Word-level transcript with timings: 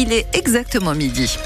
Il 0.00 0.12
est 0.12 0.28
exactement 0.32 0.94
midi. 0.94 1.36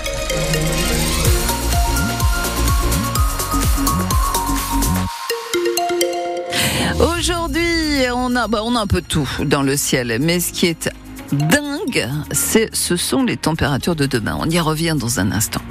Aujourd'hui, 7.00 8.10
on 8.14 8.36
a, 8.36 8.48
bah, 8.48 8.60
un 8.62 8.86
peu 8.86 9.00
tout 9.00 9.26
dans 9.42 9.62
le 9.62 9.74
ciel, 9.78 10.18
mais 10.20 10.38
ce 10.38 10.52
qui 10.52 10.66
est 10.66 10.90
dingue, 11.32 12.10
ce 12.30 12.96
sont 12.98 13.22
les 13.22 13.38
températures 13.38 13.96
de 13.96 14.04
demain. 14.04 14.36
On 14.38 14.50
y 14.50 14.60
revient 14.60 14.96
dans 14.98 15.18
un 15.18 15.32
instant. 15.32 15.62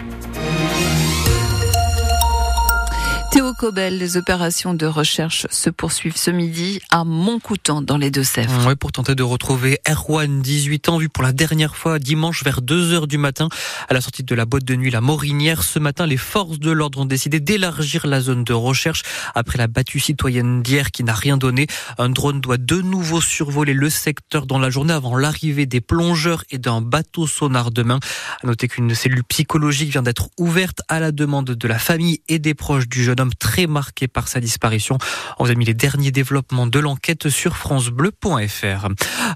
Théo 3.32 3.54
Cobel, 3.54 3.98
les 3.98 4.18
opérations 4.18 4.74
de 4.74 4.86
recherche 4.86 5.48
se 5.50 5.70
poursuivent 5.70 6.18
ce 6.18 6.32
midi 6.32 6.82
à 6.90 7.06
Montcoutan 7.06 7.82
dans 7.82 7.96
les 7.96 8.12
Deux-Sèvres. 8.12 8.68
Oui, 8.68 8.76
pour 8.76 8.92
tenter 8.92 9.16
de 9.16 9.24
retrouver 9.24 9.80
Erwan, 9.88 10.42
18 10.42 10.90
ans, 10.90 10.98
vu 10.98 11.08
pour 11.08 11.24
la 11.24 11.32
dernière 11.32 11.78
fois 11.78 11.98
dimanche 11.98 12.44
vers 12.44 12.62
2 12.62 12.92
heures 12.92 13.08
du 13.08 13.18
matin 13.18 13.48
à 13.88 13.94
la 13.94 14.02
sortie 14.02 14.26
de 14.26 14.36
la 14.36 14.46
boîte 14.46 14.66
de 14.66 14.76
nuit 14.76 14.92
La 14.92 15.00
Morinière. 15.00 15.64
Ce 15.64 15.80
matin, 15.80 16.08
les 16.08 16.18
forces 16.18 16.60
de 16.60 16.72
l'ordre 16.72 17.00
ont 17.00 17.06
décidé 17.06 17.40
d'élargir 17.40 18.06
la 18.06 18.20
zone 18.20 18.44
de 18.44 18.52
recherche 18.52 19.04
après 19.34 19.58
la 19.58 19.68
battue 19.68 20.02
citoyenne 20.02 20.62
d'hier 20.62 20.92
qui 20.92 21.06
n'a 21.06 21.14
rien 21.14 21.38
donné. 21.38 21.68
Un 21.98 22.10
drone 22.10 22.42
doit 22.42 22.58
de 22.58 22.82
nouveau 22.82 23.22
survoler 23.22 23.74
le 23.74 23.90
secteur 23.90 24.46
dans 24.46 24.60
la 24.60 24.70
journée 24.70 24.94
avant 24.94 25.16
l'arrivée 25.16 25.66
des 25.66 25.80
plongeurs 25.80 26.44
et 26.52 26.58
d'un 26.58 26.82
bateau 26.82 27.28
sonar 27.28 27.72
demain. 27.72 28.02
À 28.44 28.48
noter 28.48 28.68
qu'une 28.68 28.94
cellule 28.94 29.24
psychologique 29.24 29.92
vient 29.92 30.04
d'être 30.04 30.28
ouverte 30.38 30.82
à 30.90 31.00
la 31.00 31.14
demande 31.14 31.52
de 31.52 31.68
la 31.70 31.80
famille 31.80 32.20
et 32.28 32.38
des 32.38 32.56
proches 32.56 32.90
du 32.90 33.06
jeune 33.06 33.21
homme 33.22 33.34
très 33.34 33.68
marqué 33.68 34.08
par 34.08 34.28
sa 34.28 34.40
disparition. 34.40 34.98
On 35.40 35.46
vous 35.46 35.52
a 35.52 35.56
mis 35.56 35.66
les 35.66 35.74
derniers 35.74 36.12
développements 36.12 36.68
de 36.68 36.80
l'enquête 36.80 37.30
sur 37.30 37.56
francebleu.fr. 37.56 38.88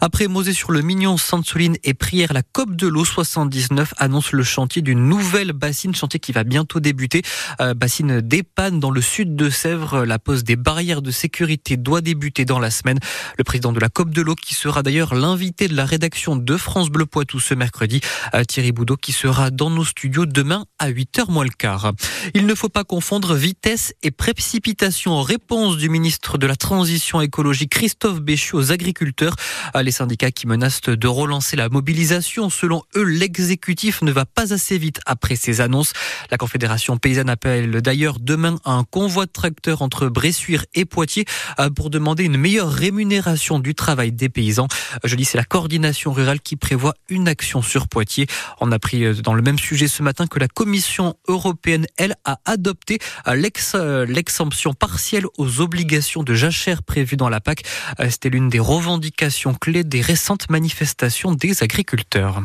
Après 0.01 0.27
Mosée 0.27 0.53
sur 0.53 0.71
le 0.71 0.81
Mignon, 0.81 1.17
Sainte-Souline 1.17 1.77
et 1.83 1.93
Prière, 1.93 2.33
la 2.33 2.41
COP 2.41 2.75
de 2.75 2.87
l'eau 2.87 3.05
79 3.05 3.93
annonce 3.97 4.31
le 4.31 4.43
chantier 4.43 4.81
d'une 4.81 5.07
nouvelle 5.07 5.53
bassine, 5.53 5.95
chantier 5.95 6.19
qui 6.19 6.31
va 6.31 6.43
bientôt 6.43 6.79
débuter. 6.79 7.21
Euh, 7.61 7.73
bassine 7.73 8.21
d'Épanne 8.21 8.79
dans 8.79 8.91
le 8.91 9.01
sud 9.01 9.35
de 9.35 9.49
Sèvres. 9.49 10.05
La 10.05 10.19
pose 10.19 10.43
des 10.43 10.55
barrières 10.55 11.01
de 11.01 11.11
sécurité 11.11 11.77
doit 11.77 12.01
débuter 12.01 12.45
dans 12.45 12.59
la 12.59 12.71
semaine. 12.71 12.99
Le 13.37 13.43
président 13.43 13.71
de 13.71 13.79
la 13.79 13.89
COP 13.89 14.09
de 14.09 14.21
l'eau, 14.21 14.35
qui 14.35 14.55
sera 14.55 14.83
d'ailleurs 14.83 15.13
l'invité 15.13 15.67
de 15.67 15.75
la 15.75 15.85
rédaction 15.85 16.35
de 16.35 16.57
France 16.57 16.89
Bleu 16.89 17.05
Poitou 17.05 17.39
ce 17.39 17.53
mercredi, 17.53 18.01
euh, 18.33 18.43
Thierry 18.43 18.71
Boudot, 18.71 18.97
qui 18.97 19.11
sera 19.11 19.51
dans 19.51 19.69
nos 19.69 19.85
studios 19.85 20.25
demain 20.25 20.65
à 20.79 20.89
8h 20.89 21.31
moins 21.31 21.43
le 21.43 21.49
quart. 21.49 21.91
Il 22.33 22.45
ne 22.45 22.55
faut 22.55 22.69
pas 22.69 22.83
confondre 22.83 23.35
vitesse 23.35 23.74
et 24.03 24.11
précipitation 24.11 25.11
en 25.11 25.21
réponse 25.21 25.77
du 25.77 25.89
ministre 25.89 26.37
de 26.37 26.47
la 26.47 26.55
Transition 26.55 27.19
écologique 27.19 27.71
Christophe 27.71 28.21
Béchu 28.21 28.55
aux 28.55 28.71
agriculteurs. 28.71 29.35
Ah, 29.73 29.83
les 29.83 29.91
syndicats 29.91 30.31
qui 30.31 30.47
menacent 30.47 30.81
de 30.81 31.07
relancer 31.07 31.55
la 31.55 31.67
mobilisation. 31.67 32.49
Selon 32.49 32.83
eux, 32.95 33.03
l'exécutif 33.03 34.01
ne 34.01 34.11
va 34.11 34.25
pas 34.25 34.53
assez 34.53 34.77
vite 34.77 35.01
après 35.05 35.35
ces 35.35 35.59
annonces. 35.61 35.91
La 36.31 36.37
Confédération 36.37 36.97
paysanne 36.97 37.29
appelle 37.29 37.81
d'ailleurs 37.81 38.19
demain 38.19 38.59
un 38.63 38.83
convoi 38.83 39.25
de 39.25 39.31
tracteurs 39.31 39.81
entre 39.81 40.07
Bressuire 40.07 40.65
et 40.73 40.85
Poitiers 40.85 41.25
ah, 41.57 41.69
pour 41.69 41.89
demander 41.89 42.23
une 42.23 42.37
meilleure 42.37 42.71
rémunération 42.71 43.59
du 43.59 43.75
travail 43.75 44.11
des 44.11 44.29
paysans. 44.29 44.67
Je 45.03 45.15
dis 45.15 45.25
c'est 45.25 45.37
la 45.37 45.43
coordination 45.43 46.13
rurale 46.13 46.39
qui 46.39 46.55
prévoit 46.55 46.93
une 47.09 47.27
action 47.27 47.61
sur 47.61 47.87
Poitiers. 47.87 48.27
On 48.61 48.71
a 48.71 48.79
pris 48.79 49.03
euh, 49.03 49.13
dans 49.15 49.33
le 49.33 49.41
même 49.41 49.59
sujet 49.59 49.87
ce 49.87 50.01
matin 50.01 50.27
que 50.27 50.39
la 50.39 50.47
Commission 50.47 51.15
européenne, 51.27 51.87
elle, 51.97 52.15
a 52.23 52.39
adopté 52.45 52.99
ah, 53.25 53.35
l'ex 53.35 53.64
euh, 53.73 54.05
l'exemption 54.05 54.73
partielle 54.73 55.25
aux 55.37 55.61
obligations 55.61 56.23
de 56.23 56.33
jachère 56.33 56.83
prévues 56.83 57.17
dans 57.17 57.29
la 57.29 57.39
PAC. 57.39 57.63
Euh, 57.99 58.09
c'était 58.09 58.29
l'une 58.29 58.49
des 58.49 58.59
revendications 58.59 59.53
clés 59.53 59.83
des 59.83 60.01
récentes 60.01 60.49
manifestations 60.49 61.33
des 61.33 61.63
agriculteurs. 61.63 62.43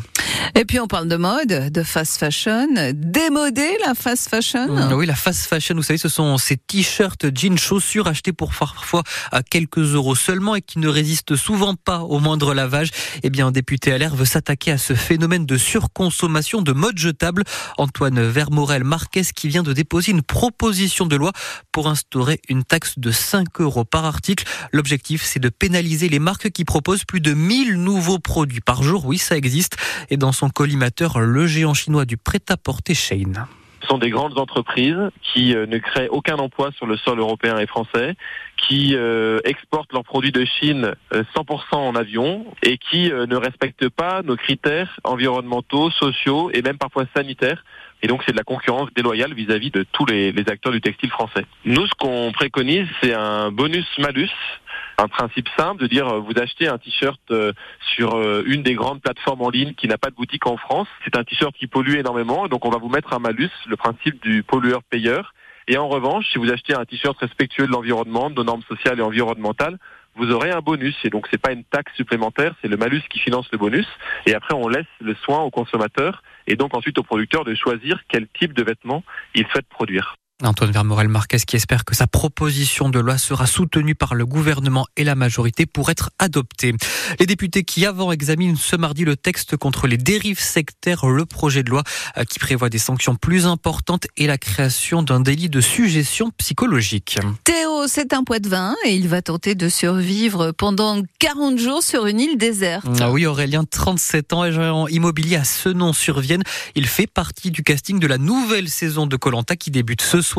Et 0.55 0.65
puis 0.65 0.81
on 0.81 0.87
parle 0.87 1.09
de 1.09 1.17
mode, 1.17 1.71
de 1.71 1.83
fast 1.83 2.19
fashion, 2.19 2.69
démodé 2.95 3.69
la 3.87 3.95
fast 3.95 4.29
fashion. 4.29 4.69
Mmh, 4.69 4.93
oui, 4.95 5.07
la 5.07 5.15
fast 5.15 5.47
fashion, 5.47 5.75
vous 5.75 5.83
savez, 5.83 5.99
ce 5.99 6.09
sont 6.09 6.39
ces 6.39 6.57
t-shirts, 6.57 7.27
jeans, 7.37 7.59
chaussures 7.59 8.07
achetés 8.07 8.33
pour 8.33 8.53
parfois 8.53 9.03
à 9.33 9.43
quelques 9.43 9.95
euros 9.95 10.15
seulement 10.15 10.55
et 10.55 10.63
qui 10.63 10.79
ne 10.79 10.89
résistent 10.89 11.37
souvent 11.37 11.75
pas 11.75 12.01
au 12.01 12.19
moindre 12.21 12.55
lavage. 12.55 12.91
Eh 13.23 13.31
bien, 13.31 13.49
un 13.49 13.53
député 13.53 13.97
LR 13.97 14.15
veut 14.15 14.25
s'attaquer 14.25 14.73
à 14.73 14.79
ce 14.79 14.95
phénomène 14.95 15.47
de 15.47 15.57
surconsommation 15.57 16.63
de 16.63 16.73
mode 16.73 16.99
jetable. 16.99 17.45
Antoine 17.79 18.21
Vermorel 18.23 18.85
Marquez 18.85 19.23
qui 19.35 19.49
vient 19.49 19.63
de 19.63 19.73
déposer 19.73 20.13
une 20.13 20.23
proposition 20.23 21.07
de 21.07 21.10
loi 21.17 21.33
pour 21.73 21.89
instaurer 21.89 22.41
une 22.49 22.65
taxe 22.65 22.99
de 22.99 23.11
5 23.11 23.61
euros 23.61 23.85
par 23.85 24.05
article. 24.05 24.45
L'objectif, 24.73 25.23
c'est 25.23 25.41
de 25.41 25.49
pénaliser 25.49 26.09
les 26.09 26.19
marques 26.19 26.51
qui 26.51 26.65
proposent 26.65 27.05
plus 27.05 27.21
de 27.21 27.33
1000 27.33 27.75
nouveaux 27.75 28.19
produits 28.19 28.61
par 28.61 28.83
jour. 28.83 29.07
Oui, 29.07 29.19
ça 29.19 29.37
existe. 29.37 29.77
Et 30.11 30.17
dans 30.17 30.33
son 30.33 30.51
collimateur, 30.51 31.21
le 31.21 31.47
géant 31.47 31.75
chinois 31.75 32.05
du 32.05 32.17
prêt-à-porter 32.17 32.95
Shane 32.95 33.47
Ce 33.83 33.89
sont 33.89 33.99
des 33.99 34.11
grandes 34.11 34.39
entreprises 34.39 35.11
qui 35.23 35.55
euh, 35.55 35.67
ne 35.67 35.79
créent 35.79 36.09
aucun 36.09 36.37
emploi 36.37 36.71
sur 36.73 36.87
le 36.87 36.97
sol 36.97 37.19
européen 37.19 37.59
et 37.59 37.67
français, 37.67 38.15
qui 38.57 38.95
euh, 38.95 39.39
exportent 39.45 39.93
leurs 39.93 40.05
produits 40.05 40.33
de 40.33 40.45
Chine 40.45 40.95
100% 41.13 41.23
euh, 41.73 41.77
en 41.77 41.95
avion 41.95 42.47
et 42.63 42.79
qui 42.79 43.11
ne 43.11 43.37
respectent 43.37 43.89
pas 43.89 44.23
nos 44.23 44.37
critères 44.37 44.99
environnementaux, 45.05 45.91
sociaux 45.91 46.51
et 46.53 46.63
même 46.63 46.79
parfois 46.79 47.07
sanitaires 47.17 47.65
et 48.03 48.07
donc 48.07 48.23
c'est 48.25 48.33
de 48.33 48.37
la 48.37 48.45
concurrence 48.45 48.89
déloyale 48.95 49.35
vis-à-vis 49.35 49.71
de 49.71 49.85
tous 49.93 50.07
les, 50.07 50.33
les, 50.33 50.49
acteurs 50.49 50.73
du 50.73 50.81
textile 50.81 51.11
français. 51.11 51.45
Nous, 51.65 51.87
ce 51.87 51.95
qu'on 51.95 52.33
préconise, 52.33 52.87
c'est 53.03 53.15
un 53.15 53.51
bonus-malus, 53.51 54.31
un 54.99 55.09
principe 55.09 55.49
simple 55.57 55.83
de 55.83 55.87
dire 55.87 56.09
euh, 56.09 56.21
vous 56.21 56.39
achetez 56.39 56.69
un 56.69 56.79
t-shirt 56.79 57.21
euh, 57.31 57.53
sur 57.95 58.15
euh, 58.15 58.43
une 58.47 58.63
des 58.63 58.75
grandes 58.75 59.01
plateformes 59.01 59.43
en 59.43 59.51
ligne 59.51 59.75
qui 59.75 59.89
n'a 59.89 59.99
pas 59.99 60.11
de 60.11 60.15
boutique 60.15 60.47
en 60.47 60.57
France. 60.57 60.89
C'est 61.05 61.17
un 61.17 61.25
t-shirt 61.25 61.55
qui 61.55 61.67
pollue 61.67 61.97
énormément, 61.97 62.49
donc 62.49 62.65
on 62.65 62.71
va 62.71 62.79
vous 62.79 62.89
mettre 62.89 63.13
un 63.13 63.19
malus, 63.19 63.51
le 63.67 63.77
principe 63.77 64.23
du 64.23 64.43
pollueur-payeur. 64.43 65.35
Et 65.69 65.79
en 65.79 65.89
revanche, 65.89 66.27
si 66.33 66.39
vous 66.39 66.51
achetez 66.51 66.75
un 66.75 66.85
t-shirt 66.85 67.17
respectueux 67.19 67.67
de 67.67 67.73
l'environnement, 67.73 68.31
de 68.31 68.43
normes 68.43 68.63
sociales 68.69 68.99
et 68.99 69.03
environnementales, 69.03 69.79
vous 70.17 70.31
aurez 70.33 70.51
un 70.51 70.61
bonus. 70.61 70.97
Et 71.05 71.11
donc, 71.11 71.29
c'est 71.31 71.41
pas 71.41 71.53
une 71.53 71.65
taxe 71.65 71.95
supplémentaire, 71.95 72.55
c'est 72.61 72.69
le 72.69 72.77
malus 72.77 73.03
qui 73.09 73.21
finance 73.21 73.47
le 73.53 73.59
bonus. 73.59 73.87
Et 74.27 74.35
après, 74.35 74.55
on 74.55 74.69
laisse 74.69 74.87
le 75.01 75.15
soin 75.15 75.41
aux 75.41 75.51
consommateurs 75.51 76.23
et 76.51 76.57
donc 76.57 76.77
ensuite 76.77 76.99
aux 76.99 77.05
producteurs 77.05 77.45
de 77.45 77.55
choisir 77.55 78.03
quel 78.09 78.27
type 78.27 78.53
de 78.53 78.65
vêtements 78.65 79.05
ils 79.35 79.47
souhaitent 79.47 79.69
produire. 79.69 80.17
Antoine 80.43 80.71
Vermorel 80.71 81.09
Marquez 81.09 81.39
qui 81.47 81.57
espère 81.57 81.85
que 81.85 81.95
sa 81.95 82.07
proposition 82.07 82.89
de 82.89 82.99
loi 82.99 83.19
sera 83.19 83.47
soutenue 83.47 83.95
par 83.95 84.15
le 84.15 84.25
gouvernement 84.25 84.87
et 84.97 85.05
la 85.05 85.15
majorité 85.15 85.67
pour 85.67 85.91
être 85.91 86.11
adoptée. 86.19 86.75
Les 87.19 87.27
députés 87.27 87.63
qui 87.63 87.85
avant 87.85 88.11
examinent 88.13 88.57
ce 88.57 88.77
mardi 88.77 89.05
le 89.05 89.17
texte 89.17 89.57
contre 89.57 89.87
les 89.87 89.99
dérives 89.99 90.41
sectaires, 90.41 91.07
le 91.07 91.27
projet 91.27 91.63
de 91.63 91.71
loi 91.71 91.83
euh, 92.17 92.25
qui 92.25 92.39
prévoit 92.39 92.71
des 92.71 92.79
sanctions 92.79 93.17
plus 93.17 93.47
importantes 93.47 94.07
et 94.17 94.27
la 94.27 94.39
création 94.39 95.03
d'un 95.03 95.21
délit 95.21 95.51
de 95.51 95.61
suggestion 95.61 96.31
psychologique. 96.39 97.19
Théo, 97.45 97.87
c'est 97.87 98.13
un 98.13 98.25
poids 98.25 98.39
de 98.39 98.49
vin 98.49 98.75
et 98.87 98.95
il 98.95 99.09
va 99.09 99.23
tenter 99.23 99.55
de 99.55 99.69
survivre 99.69 100.53
pendant 100.53 101.03
40 101.19 101.59
jours 101.59 101.83
sur 101.83 102.07
une 102.07 102.21
île 102.21 102.39
déserte. 102.39 102.87
Ah 103.01 103.11
oui, 103.11 103.27
Aurélien, 103.27 103.65
37 103.65 104.33
ans, 104.33 104.43
agent 104.43 104.87
immobilier 104.89 105.37
à 105.37 105.45
Senon-sur-Vienne. 105.45 106.43
Il 106.75 106.87
fait 106.87 107.07
partie 107.07 107.51
du 107.51 107.63
casting 107.63 107.99
de 107.99 108.07
la 108.07 108.19
nouvelle 108.19 108.69
saison 108.69 109.07
de 109.07 109.17
Colanta 109.17 109.57
qui 109.57 109.71
débute 109.71 110.03
ce 110.03 110.23
soir. 110.23 110.30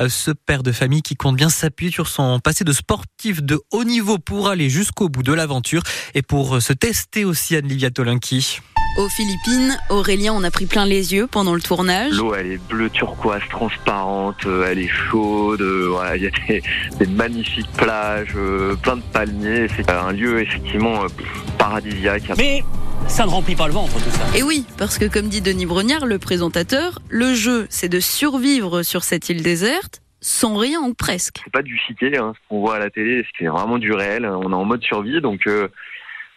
Euh, 0.00 0.08
ce 0.08 0.30
père 0.30 0.62
de 0.62 0.72
famille 0.72 1.02
qui 1.02 1.16
compte 1.16 1.36
bien 1.36 1.48
s'appuyer 1.48 1.90
sur 1.90 2.08
son 2.08 2.40
passé 2.40 2.64
de 2.64 2.72
sportif 2.72 3.42
de 3.42 3.60
haut 3.72 3.84
niveau 3.84 4.18
pour 4.18 4.48
aller 4.48 4.68
jusqu'au 4.68 5.08
bout 5.08 5.22
de 5.22 5.32
l'aventure 5.32 5.82
et 6.14 6.22
pour 6.22 6.56
euh, 6.56 6.60
se 6.60 6.72
tester 6.72 7.24
aussi 7.24 7.56
Anne-Livia 7.56 7.90
Tolinki. 7.90 8.60
Aux 8.98 9.08
Philippines, 9.08 9.78
Aurélien 9.88 10.34
on 10.34 10.44
a 10.44 10.50
pris 10.50 10.66
plein 10.66 10.84
les 10.84 11.14
yeux 11.14 11.26
pendant 11.26 11.54
le 11.54 11.62
tournage. 11.62 12.12
L'eau, 12.12 12.34
elle 12.34 12.52
est 12.52 12.68
bleu 12.68 12.90
turquoise, 12.90 13.40
transparente, 13.48 14.44
euh, 14.44 14.68
elle 14.70 14.78
est 14.78 14.88
chaude. 14.88 15.62
Voilà, 15.62 16.16
il 16.16 16.24
y 16.24 16.26
a 16.26 16.30
des, 16.48 16.62
des 16.98 17.06
magnifiques 17.06 17.72
plages, 17.72 18.36
plein 18.82 18.96
de 18.96 19.02
palmiers. 19.12 19.66
C'est 19.76 19.90
un 19.90 20.12
lieu 20.12 20.42
effectivement 20.42 21.00
paradisiaque. 21.56 22.32
Mais 22.36 22.62
ça 23.08 23.26
ne 23.26 23.30
remplit 23.30 23.56
pas 23.56 23.66
le 23.66 23.72
ventre 23.72 23.94
tout 23.94 24.10
ça. 24.10 24.24
Et 24.36 24.42
oui, 24.42 24.66
parce 24.78 24.98
que 24.98 25.04
comme 25.06 25.28
dit 25.28 25.40
Denis 25.40 25.66
Brognard, 25.66 26.06
le 26.06 26.18
présentateur, 26.18 26.98
le 27.08 27.34
jeu, 27.34 27.66
c'est 27.70 27.88
de 27.88 28.00
survivre 28.00 28.82
sur 28.82 29.04
cette 29.04 29.28
île 29.28 29.42
déserte 29.42 30.02
sans 30.22 30.56
rien 30.56 30.80
ou 30.80 30.94
presque. 30.94 31.40
C'est 31.44 31.52
pas 31.52 31.62
du 31.62 31.76
chiquet, 31.76 32.16
hein, 32.16 32.32
ce 32.34 32.48
qu'on 32.48 32.60
voit 32.60 32.76
à 32.76 32.78
la 32.78 32.90
télé, 32.90 33.26
c'est 33.38 33.46
vraiment 33.46 33.78
du 33.78 33.92
réel. 33.92 34.24
On 34.24 34.50
est 34.50 34.54
en 34.54 34.64
mode 34.64 34.82
survie, 34.82 35.20
donc 35.20 35.46
euh, 35.46 35.68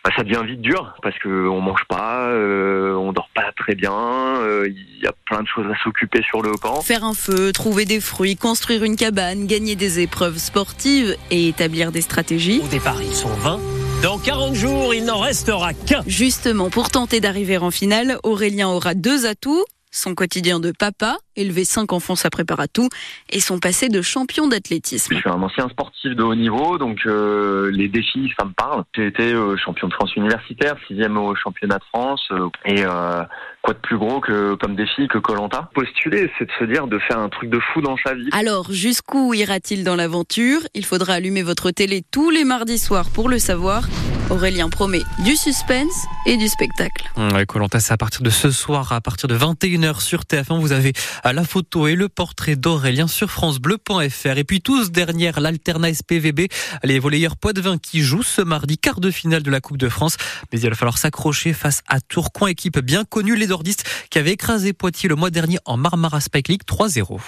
bah, 0.04 0.12
ça 0.18 0.24
devient 0.24 0.42
vite 0.46 0.62
dur 0.62 0.96
parce 1.02 1.18
que 1.20 1.48
on 1.48 1.62
mange 1.62 1.84
pas, 1.88 2.28
euh, 2.30 2.94
on 2.96 3.14
dort 3.14 3.30
pas 3.34 3.52
très 3.56 3.76
bien. 3.76 3.94
Euh, 3.94 4.68
il 4.68 5.04
y 5.04 5.08
a 5.08 5.14
plein 5.26 5.42
de 5.42 5.48
choses 5.48 5.66
à 5.72 5.84
s'occuper 5.84 6.22
sur 6.24 6.42
le 6.42 6.52
camp. 6.52 6.82
Faire 6.82 7.04
un 7.04 7.14
feu, 7.14 7.52
trouver 7.52 7.86
des 7.86 8.00
fruits, 8.00 8.36
construire 8.36 8.84
une 8.84 8.96
cabane, 8.96 9.48
gagner 9.48 9.76
des 9.76 10.00
épreuves 10.00 10.38
sportives 10.38 11.16
et 11.30 11.48
établir 11.48 11.92
des 11.92 12.02
stratégies. 12.02 12.62
Au 12.64 12.68
départ, 12.68 13.02
ils 13.02 13.16
sont 13.16 13.30
20. 13.30 13.60
Dans 14.06 14.20
40 14.20 14.54
jours, 14.54 14.94
il 14.94 15.04
n'en 15.04 15.20
restera 15.20 15.74
qu'un. 15.74 16.04
Justement, 16.06 16.70
pour 16.70 16.92
tenter 16.92 17.20
d'arriver 17.22 17.58
en 17.58 17.72
finale, 17.72 18.20
Aurélien 18.22 18.70
aura 18.70 18.94
deux 18.94 19.26
atouts 19.26 19.66
son 19.96 20.14
quotidien 20.14 20.60
de 20.60 20.72
papa, 20.72 21.18
élever 21.36 21.66
cinq 21.66 21.94
enfants 21.94 22.16
ça 22.16 22.30
prépare 22.30 22.60
à 22.60 22.68
tout, 22.68 22.90
et 23.30 23.40
son 23.40 23.60
passé 23.60 23.90
de 23.90 24.02
champion 24.02 24.48
d'athlétisme. 24.48 25.14
Je 25.14 25.20
suis 25.20 25.30
un 25.30 25.42
ancien 25.42 25.70
sportif 25.70 26.16
de 26.16 26.24
haut 26.24 26.36
niveau, 26.36 26.78
donc 26.78 27.00
euh, 27.06 27.72
les 27.72 27.88
défis, 27.88 28.32
ça 28.38 28.46
me 28.46 28.52
parle. 28.52 28.84
J'ai 28.96 29.08
été 29.08 29.34
euh, 29.34 29.56
champion 29.58 29.88
de 29.88 29.94
France 29.94 30.16
universitaire, 30.16 30.76
sixième 30.88 31.18
au 31.18 31.36
championnat 31.36 31.78
de 31.78 31.84
France, 31.86 32.22
euh, 32.32 32.50
et 32.66 32.84
euh, 32.86 33.24
quoi 33.62 33.74
de 33.74 33.80
plus 33.80 33.98
gros 33.98 34.20
que 34.20 34.56
comme 34.56 34.76
défi 34.76 35.08
que 35.08 35.18
Colanta 35.18 35.70
Postuler, 35.74 36.32
c'est 36.38 36.46
de 36.46 36.52
se 36.60 36.66
dire 36.66 36.88
de 36.88 37.00
faire 37.00 37.20
un 37.20 37.30
truc 37.30 37.50
de 37.50 37.60
fou 37.60 37.82
dans 37.82 37.98
sa 38.06 38.14
vie. 38.14 38.30
Alors, 38.32 38.72
jusqu'où 38.72 39.34
ira-t-il 39.34 39.84
dans 39.84 39.96
l'aventure? 39.96 40.60
Il 40.74 40.86
faudra 40.86 41.14
allumer 41.14 41.42
votre 41.44 41.72
télé 41.72 42.04
tous 42.12 42.30
les 42.30 42.44
mardis 42.44 42.78
soirs 42.78 43.10
pour 43.14 43.30
le 43.30 43.40
savoir. 43.40 43.84
Aurélien 44.32 44.70
promet 44.70 45.04
du 45.20 45.36
suspense 45.36 46.06
et 46.26 46.36
du 46.38 46.48
spectacle. 46.48 47.12
Colanta, 47.48 47.80
c'est 47.80 47.94
à 47.94 47.98
partir 47.98 48.22
de 48.22 48.32
ce 48.32 48.50
soir, 48.50 48.92
à 48.92 49.00
partir 49.00 49.30
de 49.30 49.38
21h 49.38 50.02
sur 50.02 50.22
TF1. 50.22 50.60
Vous 50.60 50.72
avez 50.72 50.94
la 51.24 51.44
photo 51.44 51.88
et 51.88 51.96
le 51.96 52.10
portrait 52.10 52.56
d'Aurélien 52.56 53.08
sur 53.08 53.30
francebleu.fr. 53.30 54.38
Et 54.38 54.44
puis 54.44 54.62
tous 54.62 54.92
dernière, 54.92 55.40
l'Alterna 55.40 55.94
SPVB, 55.94 56.48
les 56.84 56.98
volleyeurs 56.98 57.38
Poitvin 57.38 57.78
qui 57.78 58.02
jouent 58.02 58.24
ce 58.24 58.42
mardi, 58.42 58.80
quart 58.80 59.00
de 59.00 59.12
finale 59.12 59.44
de 59.44 59.52
la 59.52 59.62
Coupe 59.62 59.78
de 59.78 59.90
France. 59.90 60.18
Mais 60.52 60.60
il 60.60 60.70
va 60.70 60.76
falloir 60.76 60.98
s'accrocher 60.98 61.54
face 61.54 61.82
à 61.88 62.02
Tourcoing, 62.02 62.48
équipe 62.48 62.80
bien 62.80 63.04
connue, 63.06 63.36
les 63.36 63.48
nordistes, 63.48 63.86
qui 64.10 64.18
avait 64.18 64.32
écrasé 64.32 64.74
Poitiers 64.74 65.08
le 65.08 65.16
mois 65.16 65.30
dernier 65.30 65.60
en 65.66 65.78
Marmara 65.78 66.20
Spike 66.20 66.48
League 66.48 66.64
3-0. 66.68 67.20